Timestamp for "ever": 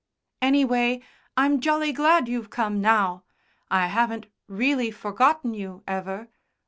5.87-6.29